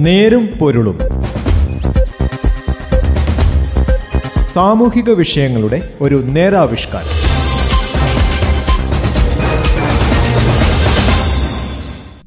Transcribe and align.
നേരും 0.00 0.46
പൊരുളും. 0.46 0.98
സാമൂഹിക 4.52 5.10
വിഷയങ്ങളുടെ 5.10 5.94
ഒരു 6.00 6.14
നേരാവിഷ്കാരം. 6.14 7.08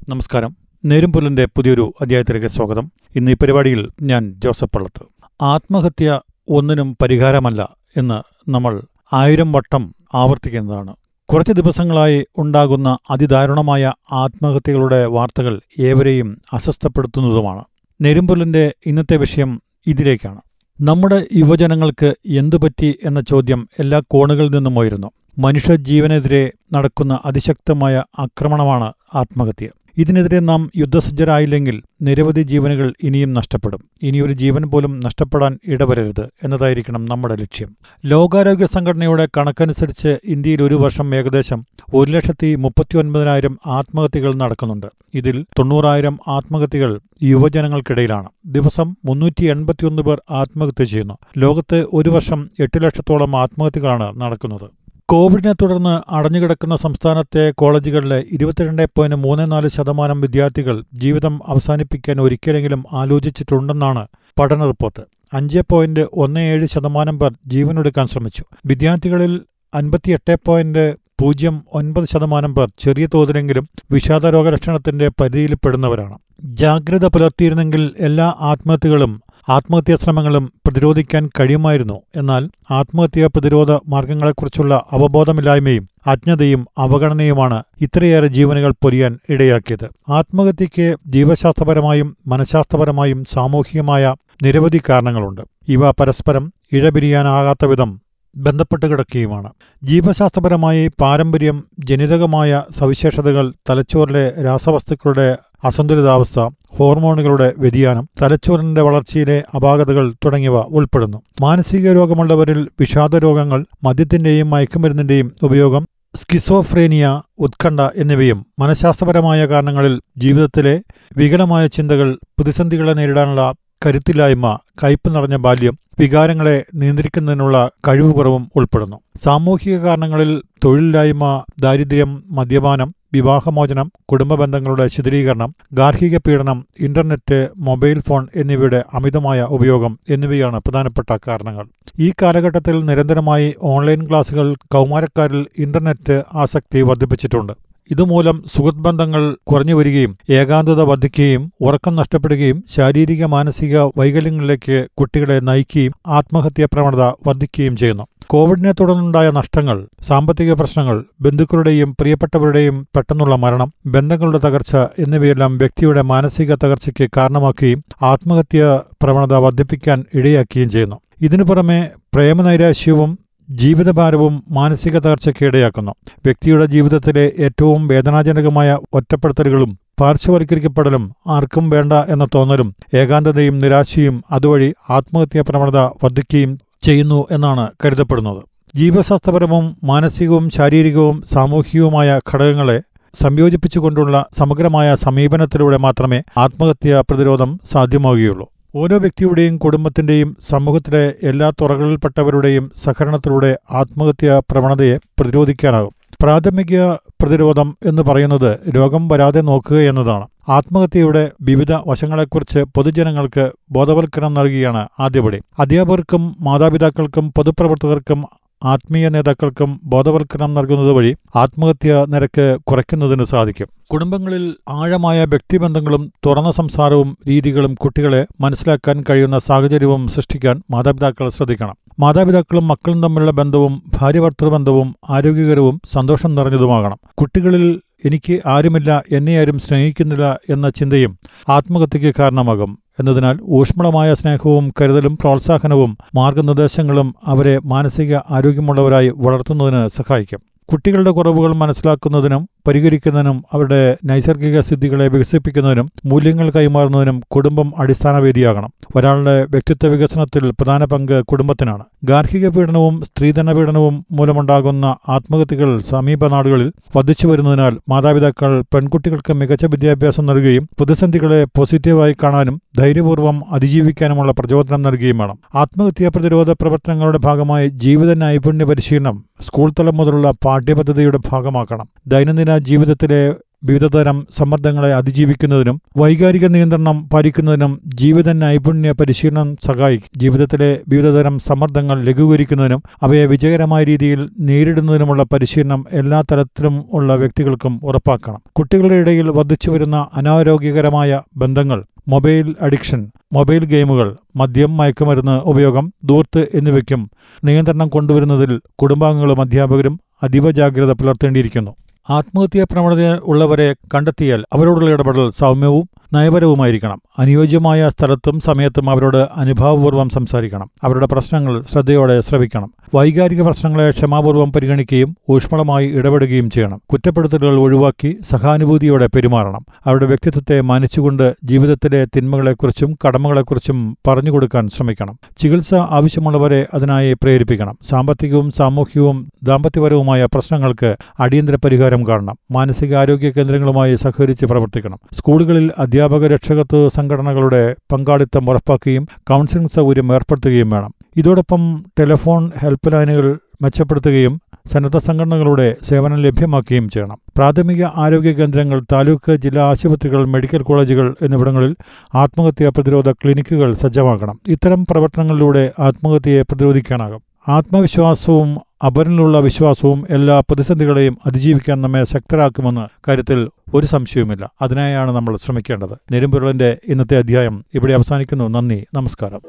നമസ്കാരം. 0.09 0.55
നേരും 0.85 1.13
പൊരുളിന്റെ 1.13 1.45
പുതിയൊരു 1.45 1.93
അധ്യായത്തിലേക്ക് 2.01 2.47
സ്വാഗതം. 2.47 2.91
ഇന്ന് 3.15 3.31
ഈ 3.31 3.35
പരിപാടിയിൽ 3.35 3.89
ഞാൻ 4.01 4.33
ജോസഫ് 4.43 4.71
പള്ളത്ത്. 4.75 5.05
ആത്മഹത്യ 5.41 6.19
ഒന്നിനും 6.49 6.97
പരിഹാരമല്ല 7.01 7.75
എന്ന് 7.97 8.51
നമ്മൾ 8.51 8.81
ആയിരം 9.13 9.51
വട്ടം 9.51 9.95
ആവർത്തിക്കുന്നതാണ്. 10.13 10.95
കുറച്ച് 11.29 11.51
ദിവസങ്ങളായി 11.51 12.25
ഉണ്ടാകുന്ന 12.37 12.97
അതിദാരുണമായ 13.09 13.93
ആത്മഹത്യകളുടെ 14.11 15.05
വാർത്തകൾ 15.05 15.61
ഏവരെയും 15.79 16.41
അസ്വസ്ഥപ്പെടുത്തുന്നതുമാണ്. 16.53 17.63
നെരുമ്പൊലിന്റെ 18.01 18.73
ഇന്നത്തെ 18.85 19.17
വിഷയം 19.17 19.61
ഇതിലേക്കാണ്. 19.87 20.41
നമ്മുടെ 20.81 21.27
യുവജനങ്ങൾക്ക് 21.35 22.13
എന്തുപറ്റി 22.27 22.99
എന്ന 23.03 23.21
ചോദ്യം 23.21 23.67
എല്ലാ 23.79 24.01
കോണുകളിൽ 24.07 24.49
നിന്നും 24.49 24.79
ഉയരുന്നു 24.79 25.11
മനുഷ്യജീവനെതിരെ 25.39 26.51
നടക്കുന്ന 26.73 27.19
അതിശക്തമായ 27.25 28.03
ആക്രമണമാണ് 28.19 28.93
ആത്മഹത്യ. 29.15 29.69
ഇതിനെതിരെ 29.97 30.39
നാം 30.39 30.71
യുദ്ധസജ്ജരായില്ലെങ്കിൽ 30.77 31.81
നിരവധി 32.01 32.41
ജീവനുകൾ 32.41 32.93
ഇനിയും 33.03 33.33
നഷ്ടപ്പെടും. 33.33 33.81
ഇനിയൊരു 34.03 34.33
ജീവൻ 34.33 34.63
പോലും 34.69 34.99
നഷ്ടപ്പെടാൻ 34.99 35.59
ഇടവരരുത് 35.67 36.29
എന്നതായിരിക്കണം 36.43 37.05
നമ്മുടെ 37.05 37.35
ലക്ഷ്യം. 37.35 37.69
ലോകാരോഗ്യ 38.05 38.65
സംഘടനയുടെ 38.65 39.27
കണക്കനുസരിച്ച് 39.37 40.17
ഇന്ത്യയിൽ 40.25 40.63
ഒരു 40.63 40.75
വർഷം 40.75 41.15
ഏകദേശം 41.15 41.65
ഒരു 41.93 42.11
ലക്ഷത്തി 42.11 42.55
മുപ്പത്തിയൊൻപതിനായിരം 42.55 43.57
ആത്മഹത്യകൾ 43.65 44.33
നടക്കുന്നുണ്ട്. 44.33 44.87
ഇതിൽ 45.13 45.45
തൊണ്ണൂറായിരം 45.59 46.17
ആത്മഹത്യകൾ 46.27 46.99
യുവജനങ്ങൾക്കിടയിലാണ്. 47.23 48.29
ദിവസം 48.45 48.95
മുന്നൂറ്റി 49.05 49.45
എൺപത്തിയൊന്ന് 49.45 50.01
പേർ 50.01 50.21
ആത്മഹത്യ 50.31 50.83
ചെയ്യുന്നു. 50.83 51.17
ലോകത്ത് 51.37 51.85
ഒരു 51.93 52.09
വർഷം 52.09 52.49
എട്ട് 52.59 52.83
ലക്ഷത്തോളം 52.83 53.41
ആത്മഹത്യകളാണ് 53.41 54.21
നടക്കുന്നത്. 54.21 54.82
കോവിഡിനെ 55.09 55.53
തുടർന്ന് 55.53 56.13
അടഞ്ഞുകിടക്കുന്ന 56.13 56.75
സംസ്ഥാനത്തെ 56.75 57.51
കോളേജുകളിലെ 57.51 58.23
ഇരുപത്തിരണ്ട് 58.31 58.85
പോയിന്റ് 58.85 59.15
മൂന്ന് 59.15 59.51
നാല് 59.51 59.67
ശതമാനം 59.67 60.21
വിദ്യാർത്ഥികൾ 60.21 60.83
ജീവിതം 60.93 61.39
അവസാനിപ്പിക്കാൻ 61.47 62.21
ഒരിക്കലെങ്കിലും 62.21 62.83
ആലോചിച്ചിട്ടുണ്ടെന്നാണ് 62.91 64.07
പഠന 64.39 64.65
റിപ്പോർട്ട്. 64.65 65.01
അഞ്ച് 65.33 65.59
പോയിന്റ് 65.71 65.99
ഒന്ന് 66.13 66.39
ഏഴ് 66.39 66.65
ശതമാനം 66.65 67.19
പേർ 67.19 67.31
ജീവനൊടുക്കാൻ 67.47 68.07
ശ്രമിച്ചു. 68.07 68.43
വിദ്യാർത്ഥികളിൽ 68.65 69.41
അൻപത്തിയെട്ട് 69.73 70.37
പോയിന്റ് 70.45 70.95
പൂജ്യം 71.21 71.63
ഒൻപത് 71.73 72.05
ശതമാനം 72.05 72.55
പേർ 72.55 72.71
ചെറിയ 72.79 73.07
തോതിലെങ്കിലും 73.13 73.67
വിഷാദ 73.91 74.25
രോഗലക്ഷണത്തിന്റെ 74.25 75.07
പരിധിയിൽപ്പെടുന്നവരാണ്. 75.21 76.17
ജാഗ്രത 76.43 77.05
പുലർത്തിയിരുന്നെങ്കിൽ 77.05 77.91
എല്ലാ 77.99 78.33
ആത്മഹത്യകളും 78.39 79.22
ആത്മഹത്യാ 79.49 79.95
ശ്രമങ്ങളും 79.95 80.51
പ്രതിരോധിക്കാൻ 80.67 81.29
കഴിയുമായിരുന്നു. 81.39 82.01
എന്നാൽ 82.15 82.49
ആത്മഹത്യാ 82.71 83.27
പ്രതിരോധ 83.27 83.71
മാർഗങ്ങളെക്കുറിച്ചുള്ള 83.71 84.85
അവബോധമില്ലായ്മയും 84.91 85.87
അജ്ഞതയും 86.07 86.65
അവഗണനയുമാണ് 86.77 87.63
ഇത്രയേറെ 87.81 88.27
ജീവനുകൾ 88.27 88.71
പൊരിയാൻ 88.71 89.19
ഇടയാക്കിയത്. 89.29 89.89
ആത്മഹത്യയ്ക്ക് 90.09 90.95
ജീവശാസ്ത്രപരമായും 91.07 92.15
മനഃശാസ്ത്രപരമായും 92.27 93.25
സാമൂഹികമായ 93.33 94.15
നിരവധി 94.43 94.81
കാരണങ്ങളുണ്ട്. 94.89 95.41
ഇവ 95.67 95.91
പരസ്പരം 95.91 96.53
ഇഴപിരിയാനാകാത്ത 96.71 97.65
വിധം 97.65 98.01
ബന്ധപ്പെട്ട് 98.35 98.85
കിടക്കുകയുമാണ്. 98.85 99.49
ജീവശാസ്ത്രപരമായി 99.83 100.87
പാരമ്പര്യം 101.01 101.63
ജനിതകമായ 101.79 102.63
സവിശേഷതകൾ 102.79 103.53
തലച്ചോറിലെ 103.69 104.33
രാസവസ്തുക്കളുടെ 104.45 105.37
അസന്തുലിതാവസ്ഥ 105.63 106.39
ഹോർമോണുകളുടെ 106.77 107.53
വ്യതിയാനം 107.57 108.07
തലച്ചോറിന്റെ 108.21 108.81
വളർച്ചയിലെ 108.81 109.43
അപാകതകൾ 109.55 110.13
തുടങ്ങിയവ 110.25 110.57
ഉൾപ്പെടുന്നു. 110.77 111.21
മാനസിക 111.41 111.93
രോഗമുള്ളവരിൽ 111.93 112.67
വിഷാദ 112.79 113.15
രോഗങ്ങൾ 113.15 113.65
മദ്യത്തിന്റെയും 113.83 114.49
മയക്കുമരുന്നിന്റെയും 114.49 115.31
ഉപയോഗം 115.43 115.83
സ്കിസോഫ്രേനിയ 116.15 117.21
ഉത്കണ്ഠ 117.39 117.81
എന്നിവയും 117.95 118.45
മനഃശാസ്ത്രപരമായ 118.59 119.45
കാരണങ്ങളിൽ 119.45 119.99
ജീവിതത്തിലെ 120.17 120.81
വികലമായ 121.17 121.67
ചിന്തകൾ 121.67 122.09
പ്രതിസന്ധികളെ 122.39 122.93
നേരിടാനുള്ള 122.93 123.53
കരുത്തില്ലായ്മ 123.85 124.57
കയ്പ് 124.83 125.09
നിറഞ്ഞ 125.15 125.35
ബാല്യം 125.35 125.77
വികാരങ്ങളെ 125.99 126.65
നിയന്ത്രിക്കുന്നതിനുള്ള 126.75 127.71
കഴിവുകുറവും 127.87 128.43
ഉൾപ്പെടുന്നു. 128.55 128.97
സാമൂഹിക 129.23 129.77
കാരണങ്ങളിൽ 129.77 130.41
തൊഴിലില്ലായ്മ 130.65 131.43
ദാരിദ്ര്യം 131.61 132.23
മദ്യപാനം 132.31 132.95
വിവാഹമോചനം 133.13 133.91
കുടുംബ 134.11 134.35
ബന്ധങ്ങളുടെ 134.35 134.87
ശിഥിലീകരണം 134.87 135.53
ഗാർഹിക 135.73 136.17
പീഡനം 136.17 136.65
ഇന്റർനെറ്റ് 136.79 137.49
മൊബൈൽ 137.57 137.99
ഫോൺ 137.99 138.27
എന്നിവയുടെ 138.35 138.83
അമിതമായ 138.93 139.41
ഉപയോഗം 139.41 139.99
എന്നിവയാണ് 140.09 140.59
പ്രധാനപ്പെട്ട 140.59 141.17
കാരണങ്ങൾ. 141.27 141.65
ഈ 141.99 142.13
കാലഘട്ടത്തിൽ 142.21 142.85
നിരന്തരമായി 142.85 143.55
ഓൺലൈൻ 143.63 144.09
ക്ലാസുകൾ 144.09 144.55
കൗമാരക്കാരിൽ 144.67 145.45
ഇന്റർനെറ്റ് 145.57 146.23
ആസക്തി 146.33 146.81
വർദ്ധിപ്പിച്ചിട്ടുണ്ട്. 146.81 147.53
ഇതുമൂലം 147.91 148.43
സുഹൃത് 148.55 148.75
ബന്ധങ്ങൾ 148.75 149.35
കുറഞ്ഞു 149.47 149.73
വരികയും 149.73 150.17
ഏകാന്തത 150.29 150.81
വർദ്ധിക്കുകയും 150.81 151.51
ഉറക്കം 151.61 151.95
നഷ്ടപ്പെടുകയും 151.95 152.63
ശാരീരിക 152.75 153.25
മാനസിക 153.25 153.79
വൈകല്യങ്ങളിലേക്ക് 153.97 154.87
കുട്ടികളെ 154.97 155.39
നയിക്കുകയും 155.39 155.93
ആത്മഹത്യാ 156.07 156.67
പ്രവണത 156.73 157.01
വർദ്ധിക്കുകയും 157.27 157.77
ചെയ്യുന്നു. 157.77 158.05
കോവിഡിനെ 158.27 158.71
തുടർന്നുണ്ടായ 158.71 159.29
നഷ്ടങ്ങൾ 159.29 159.87
സാമ്പത്തിക 160.01 160.53
പ്രശ്നങ്ങൾ 160.53 161.03
ബന്ധുക്കളുടെയും 161.21 161.95
പ്രിയപ്പെട്ടവരുടെയും 161.99 162.87
പെട്ടെന്നുള്ള 162.95 163.35
മരണം 163.35 163.71
ബന്ധങ്ങളുടെ 163.85 164.37
തകർച്ച 164.37 164.75
എന്നിവയെല്ലാം 164.75 165.57
വ്യക്തിയുടെ 165.57 166.01
മാനസിക 166.01 166.55
തകർച്ചയ്ക്ക് 166.55 167.09
കാരണമാക്കുകയും 167.17 167.83
ആത്മഹത്യാ 168.01 168.81
പ്രവണത 169.01 169.33
വർദ്ധിപ്പിക്കാൻ 169.33 170.05
ഇടയാക്കുകയും 170.13 170.69
ചെയ്യുന്നു. 170.69 170.99
ഇതിനു 171.21 171.43
പുറമെ 171.43 171.89
പ്രേമനൈരാശ്യവും 172.13 173.19
ജീവിതഭാരവും 173.49 174.43
മാനസിക 174.51 174.99
തകർച്ചയ്ക്ക് 174.99 175.45
ഇടയാക്കുന്നു. 175.45 175.91
വ്യക്തിയുടെ 176.25 176.65
ജീവിതത്തിലെ 176.65 177.31
ഏറ്റവും 177.39 177.87
വേദനാജനകമായ 177.87 178.77
ഒറ്റപ്പെടുത്തലുകളും 178.93 179.77
പാർശ്വവൽക്കരിക്കപ്പെടലും 180.01 181.13
ആർക്കും 181.27 181.69
വേണ്ട 181.69 181.93
എന്ന 181.93 182.27
തോന്നലും 182.35 182.75
ഏകാന്തതയും 182.93 183.59
നിരാശയും 183.59 184.23
അതുവഴി 184.31 184.73
ആത്മഹത്യാ 184.89 185.43
പ്രവണത 185.49 185.77
വർദ്ധിക്കുകയും 185.77 186.57
ചെയ്യുന്നു 186.81 187.27
എന്നാണ് 187.31 187.69
കരുതപ്പെടുന്നത്. 187.85 188.43
ജീവശാസ്ത്രപരവും 188.75 189.75
മാനസികവും 189.83 190.49
ശാരീരികവും 190.49 191.23
സാമൂഹികവുമായ 191.33 192.19
ഘടകങ്ങളെ 192.33 192.81
സംയോജിപ്പിച്ചുകൊണ്ടുള്ള 193.13 194.25
സമഗ്രമായ 194.37 194.95
സമീപനത്തിലൂടെ 194.95 195.77
മാത്രമേ 195.77 196.21
ആത്മഹത്യാ 196.37 197.01
പ്രതിരോധം 197.01 197.59
സാധ്യമാവുകയുള്ളൂ. 197.71 198.47
ഓരോ 198.75 198.97
വ്യക്തിയുടെയും 198.97 199.57
കുടുംബത്തിന്റെയും 199.57 200.37
സമൂഹത്തിലെ 200.49 201.13
എല്ലാ 201.23 201.51
തുറകളിൽപ്പെട്ടവരുടെയും 201.61 202.71
സഹകരണത്തിലൂടെ 202.83 203.57
ആത്മഹത്യാ 203.71 204.41
പ്രവണതയെ 204.51 204.97
പ്രതിരോധിക്കാനാകും. 204.97 205.93
പ്രാഥമിക 206.21 206.93
പ്രതിരോധം 207.21 207.77
എന്ന് 207.85 208.01
പറയുന്നത് 208.01 208.59
രോഗം 208.75 209.07
വരാതെ 209.07 209.41
നോക്കുക 209.41 209.75
എന്നതാണ്. 209.75 210.25
ആത്മഹത്യയുടെ 210.49 211.31
വിവിധ 211.41 211.71
വശങ്ങളെക്കുറിച്ച് 211.87 212.59
പൊതുജനങ്ങൾക്ക് 212.75 213.51
ബോധവൽക്കരണം 213.71 214.33
നൽകുകയാണ് 214.33 214.87
ആദ്യപടി. 214.99 215.41
അധ്യാപകർക്കും 215.59 216.35
മാതാപിതാക്കൾക്കും 216.41 217.31
പൊതുപ്രവർത്തകർക്കും 217.37 218.19
ആത്മീയ 218.63 219.09
നേതാക്കൾക്കും 219.09 219.79
ബോധവൽക്കരണം 219.83 220.53
നൽകുന്നത് 220.53 220.91
വഴി 220.91 221.15
ആത്മഹത്യാ 221.35 222.05
നിരക്ക് 222.09 222.57
കുറയ്ക്കുന്നതിന് 222.67 223.25
സാധിക്കും. 223.25 223.67
കുടുംബങ്ങളിൽ 223.91 224.55
ആഴമായ 224.69 225.25
വ്യക്തിബന്ധങ്ങളും 225.25 226.11
തുറന്ന 226.25 226.51
സംസാരവും 226.51 227.17
രീതികളും 227.27 227.75
കുട്ടികളെ 227.75 228.25
മനസ്സിലാക്കാൻ 228.41 229.03
കഴിയുന്ന 229.09 229.39
സാഹചര്യവും 229.39 230.07
സൃഷ്ടിക്കാൻ 230.07 230.61
മാതാപിതാക്കൾ 230.71 231.29
ശ്രദ്ധിക്കണം. 231.29 231.75
മാതാപിതാക്കളും 231.99 232.67
മക്കളും 232.67 233.03
തമ്മിലുള്ള 233.03 233.31
ബന്ധവും 233.31 233.83
ഭാര്യഭർത്തൃ 233.97 234.49
ബന്ധവും 234.49 234.95
ആരോഗ്യകരവും 235.09 235.81
സന്തോഷം 235.93 236.35
നിറഞ്ഞതുമാകണം. 236.35 236.97
കുട്ടികളിൽ 237.13 237.81
എനിക്ക് 238.05 238.41
ആരുമില്ല 238.45 239.03
എന്നെ 239.11 239.39
ആരും 239.39 239.59
സ്നേഹിക്കുന്നില്ല 239.59 240.39
എന്ന 240.49 240.69
ചിന്തയും 240.69 241.17
ആത്മഹത്യയ്ക്ക് 241.49 242.13
കാരണമാകും. 242.19 242.82
എന്നതിനാൽ 242.99 243.39
ഊഷ്മളമായ 243.49 244.13
സ്നേഹവും 244.13 244.73
കരുതലും 244.81 245.17
പ്രോത്സാഹനവും 245.17 245.97
മാർഗനിർദ്ദേശങ്ങളും 246.15 247.15
അവരെ 247.25 247.59
മാനസിക 247.65 248.15
ആരോഗ്യമുള്ളവരായി 248.29 249.11
വളർത്തുന്നതിന് 249.15 249.87
സഹായിക്കും. 249.87 250.39
കുട്ടികളുടെ 250.71 251.11
കുറവുകൾ 251.11 251.53
മനസ്സിലാക്കുന്നതിനും 251.53 252.49
പരിഹരിക്കുന്നതിനും 252.67 253.43
അവരുടെ 253.51 253.97
നൈസർഗിക 254.05 254.59
സിദ്ധികളെ 254.59 255.07
വികസിപ്പിക്കുന്നതിനും 255.07 255.91
മൂല്യങ്ങൾ 256.05 256.49
കൈമാറുന്നതിനും 256.49 257.19
കുടുംബം 257.19 257.73
അടിസ്ഥാന 257.77 258.17
വേദിയാകണം. 258.17 258.71
ഒരാളുടെ 258.95 259.43
വ്യക്തിത്വ 259.43 259.87
വികസനത്തിൽ 259.87 260.51
പ്രധാന 260.51 260.85
പങ്ക് 260.85 261.25
കുടുംബത്തിനാണ്. 261.25 261.83
ഗാർഹിക 262.03 262.47
പീഡനവും 262.47 263.01
സ്ത്രീധന 263.01 263.51
പീഡനവും 263.51 264.05
മൂലമുണ്ടാകുന്ന 264.11 264.95
ആത്മഹത്യകൾ 265.09 265.81
സമീപ 265.81 266.27
നാടുകളിൽ 266.27 266.71
വർദ്ധിച്ചു 266.95 267.27
വരുന്നതിനാൽ 267.27 267.77
മാതാപിതാക്കൾ 267.89 268.61
പെൺകുട്ടികൾക്ക് 268.61 269.33
മികച്ച 269.33 269.65
വിദ്യാഭ്യാസം 269.65 270.25
നൽകുകയും 270.25 270.69
പ്രതിസന്ധികളെ 270.79 271.43
പോസിറ്റീവായി 271.43 272.15
കാണാനും 272.23 272.61
ധൈര്യപൂർവം 272.77 273.43
അതിജീവിക്കാനുമുള്ള 273.51 274.31
പ്രചോദനം 274.31 274.81
നൽകുകയും 274.81 275.17
വേണം. 275.17 275.39
ആത്മഹത്യാ 275.55 276.09
പ്രതിരോധ 276.09 276.51
പ്രവർത്തനങ്ങളുടെ 276.51 277.17
ഭാഗമായി 277.17 277.67
ജീവിത 277.67 278.13
നൈപുണ്യ 278.13 278.65
പരിശീലനം 278.65 279.25
സ്കൂൾ 279.41 279.71
തലം 279.71 279.97
മുതലുള്ള 279.97 280.31
പാഠ്യപദ്ധതിയുടെ 280.45 281.19
ഭാഗമാക്കണം. 281.31 281.87
ദൈനംദിന 282.07 282.52
ജീവിതത്തിലെ 282.57 283.35
വിവിധതരം 283.63 284.27
സമ്മർദ്ദങ്ങളെ 284.37 284.93
അതിജീവിക്കുന്നതിനും 284.93 285.81
വൈകാരിക 285.97 286.45
നിയന്ത്രണം 286.45 287.09
പാലിക്കുന്നതിനും 287.09 287.79
ജീവിത 287.85 288.31
നൈപുണ്യ 288.31 288.91
പരിശീലനം 288.91 289.57
സഹായിക്കും. 289.63 290.19
ജീവിതത്തിലെ 290.19 290.79
വിവിധതരം 290.87 291.39
സമ്മർദ്ദങ്ങൾ 291.39 292.03
ലഘൂകരിക്കുന്നതിനും 292.03 292.83
അവയെ 293.03 293.25
വിജയകരമായ 293.25 293.83
രീതിയിൽ 293.83 294.29
നേരിടുന്നതിനുമുള്ള 294.39 295.23
പരിശീലനം 295.23 295.85
എല്ലാ 295.91 296.23
തലത്തിലും 296.31 296.85
ഉള്ള 296.93 297.15
വ്യക്തികൾക്കും 297.15 297.79
ഉറപ്പാക്കണം. 297.83 298.41
കുട്ടികളുടെ 298.51 298.95
ഇടയിൽ 298.95 299.29
വർദ്ധിച്ചുവരുന്ന 299.29 300.07
അനാരോഗ്യകരമായ 300.13 301.21
ബന്ധങ്ങൾ 301.37 301.83
മൊബൈൽ 302.07 302.55
അഡിക്ഷൻ 302.61 303.11
മൊബൈൽ 303.33 303.65
ഗെയിമുകൾ 303.65 304.15
മദ്യം 304.35 304.77
മയക്കുമരുന്ന് 304.77 305.41
ഉപയോഗം 305.41 305.91
ദൂർത്ത് 306.03 306.47
എന്നിവയ്ക്കും 306.53 307.09
നിയന്ത്രണം 307.43 307.87
കൊണ്ടുവരുന്നതിൽ 307.87 308.59
കുടുംബാംഗങ്ങളും 308.75 309.41
അധ്യാപകരും 309.41 309.99
അതീവ 310.23 310.51
ജാഗ്രത 310.51 310.91
പുലർത്തേണ്ടിയിരിക്കുന്നു. 310.91 311.71
ആത്മഹത്യാ 312.09 312.63
പ്രവണത 312.71 313.03
ഉള്ളവരെ 313.23 313.67
കണ്ടെത്തിയാൽ 313.93 314.41
അവരോടുള്ള 314.53 314.89
ഇടപെടൽ 314.89 315.27
സൗമ്യവും 315.31 315.85
നയപരവുമായിരിക്കണം. 316.13 317.01
അനുയോജ്യമായ 317.19 317.89
സ്ഥലത്തും 317.89 318.39
സമയത്തും 318.39 318.89
അവരോട് 318.89 319.27
അനുഭാവപൂർവം 319.35 320.09
സംസാരിക്കണം. 320.09 320.69
അവരുടെ 320.83 321.05
പ്രശ്നങ്ങൾ 321.05 321.61
ശ്രദ്ധയോടെ 321.61 322.21
ശ്രവിക്കണം. 322.21 322.73
വൈകാരിക 322.95 323.41
പ്രശ്നങ്ങളെ 323.41 323.91
ക്ഷമാപൂർവം 323.91 324.53
പരിഗണിക്കുകയും 324.53 325.17
ഊഷ്മളമായി 325.29 325.87
ഇടപെടുകയും 325.87 326.49
ചെയ്യണം. 326.49 326.81
കുറ്റപ്പെടുത്തലുകൾ 326.91 327.59
ഒഴിവാക്കി 327.59 328.17
സഹാനുഭൂതിയോടെ 328.29 329.07
പെരുമാറണം. 329.07 329.65
അവരുടെ 329.85 330.05
വ്യക്തിത്വത്തെ 330.05 330.61
മാനിച്ചുകൊണ്ട് 330.61 331.35
ജീവിതത്തിലെ 331.43 332.05
തിന്മകളെക്കുറിച്ചും 332.05 332.97
കടമകളെക്കുറിച്ചും 333.07 333.97
പറഞ്ഞുകൊടുക്കാൻ 334.07 334.69
ശ്രമിക്കണം. 334.69 335.19
ചികിത്സ 335.37 335.73
ആവശ്യമുള്ളവരെ 335.73 336.67
അതിനായി 336.73 337.13
പ്രേരിപ്പിക്കണം. 337.13 337.77
സാമ്പത്തികവും 337.89 338.51
സാമൂഹികവും 338.51 339.29
ദാമ്പത്യപരവുമായ 339.43 340.25
പ്രശ്നങ്ങൾക്ക് 340.25 340.95
അടിയന്തര 341.19 341.55
പരിഹാരം 341.55 342.07
കാണണം. 342.07 342.37
മാനസികാരോഗ്യ 342.51 343.29
കേന്ദ്രങ്ങളുമായി 343.29 343.95
സഹകരിച്ച് 343.95 344.45
പ്രവർത്തിക്കണം. 344.45 344.99
സ്കൂളുകളിൽ 345.13 345.71
അധ്യാപക 346.03 346.27
രക്ഷകത്വ 346.27 346.87
സംഘടനകളുടെ 346.87 347.75
പങ്കാളിത്തം 347.91 348.49
ഉറപ്പാക്കുകയും 348.49 349.07
കൗൺസിലിംഗ് 349.29 349.71
സൗകര്യം 349.75 350.13
ഏർപ്പെടുത്തുകയും 350.13 350.69
വേണം. 350.69 350.93
ഇതോടൊപ്പം 351.17 351.61
ടെലിഫോൺ 351.99 352.51
ഹെൽപ്പ് 352.59 352.91
ലൈനുകൾ 352.93 353.39
മെച്ചപ്പെടുത്തുകയും 353.61 354.33
സന്നദ്ധ 354.73 354.97
സംഘടനകളുടെ 354.97 355.75
സേവനം 355.83 356.17
ലഭ്യമാക്കുകയും 356.17 356.89
ചെയ്യണം. 356.89 357.17
പ്രാഥമിക 357.37 357.83
ആരോഗ്യ 357.97 358.31
കേന്ദ്രങ്ങൾ 358.31 358.81
താലൂക്ക് 358.91 359.31
ജില്ലാ 359.31 359.63
ആശുപത്രികൾ 359.69 360.25
മെഡിക്കൽ 360.25 360.61
കോളേജുകൾ 360.61 361.15
എന്നിവിടങ്ങളിൽ 361.21 361.75
ആത്മഹത്യാ 362.15 362.69
പ്രതിരോധ 362.69 363.11
ക്ലിനിക്കുകൾ 363.11 363.73
സജ്ജമാക്കണം. 363.73 364.39
ഇത്തരം 364.47 364.85
പ്രവർത്തനങ്ങളിലൂടെ 364.91 365.71
ആത്മഹത്യയെ 365.79 366.41
പ്രതിരോധിക്കാനാകും. 366.41 367.21
ആത്മവിശ്വാസവും 367.47 368.57
അപരനിലുള്ള 368.85 369.39
വിശ്വാസവും 369.39 370.07
എല്ലാ 370.09 370.39
പ്രതിസന്ധികളെയും 370.39 371.17
അതിജീവിക്കാൻ 371.25 371.81
നമ്മെ 371.81 372.03
ശക്തരാക്കുമെന്ന 372.03 372.87
കാര്യത്തിൽ 373.07 373.49
ഒരു 373.73 373.85
സംശയവുമില്ല. 373.85 374.51
അതിനായാണ് 374.61 375.11
നമ്മൾ 375.11 375.37
ശ്രമിക്കേണ്ടത്. 375.37 376.13
നെരുമ്പുരുളന്റെ 376.13 376.77
ഇന്നത്തെ 376.87 377.17
അധ്യായം 377.17 377.65
ഇവിടെ 377.73 377.93
അവസാനിക്കുന്നു. 377.93 378.49
നന്ദി. 378.49 378.85
നമസ്കാരം. 378.93 379.41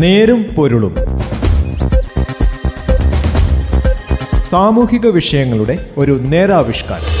നേരും 0.00 0.42
പൊരുളും. 0.42 0.94
സാമൂഹിക 4.50 5.06
വിഷയങ്ങളുടെ 5.06 5.90
ഒരു 5.96 6.12
നേരാവിഷ്കാരം. 6.12 7.17